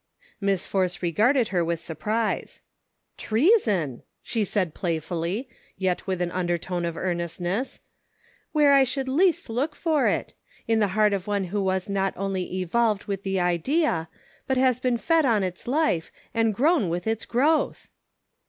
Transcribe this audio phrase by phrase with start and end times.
[0.39, 2.63] Miss Force regarded her with surprise,"
[3.27, 7.81] Treason!" she said, playfully, yet with an "IN HIS NAME." 25J' undertone of earnestness,"
[8.51, 10.33] where I should least look for it;
[10.67, 14.09] in the heart of one who was not only * evolved' with the idea,
[14.47, 17.87] but has been fed on its life, and grown with its growth."